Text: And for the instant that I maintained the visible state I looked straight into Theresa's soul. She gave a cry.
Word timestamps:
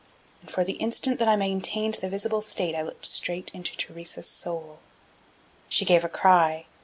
And 0.41 0.49
for 0.49 0.63
the 0.63 0.77
instant 0.77 1.19
that 1.19 1.27
I 1.27 1.35
maintained 1.35 1.99
the 2.01 2.09
visible 2.09 2.41
state 2.41 2.73
I 2.73 2.81
looked 2.81 3.05
straight 3.05 3.51
into 3.53 3.77
Theresa's 3.77 4.27
soul. 4.27 4.79
She 5.69 5.85
gave 5.85 6.03
a 6.03 6.09
cry. 6.09 6.65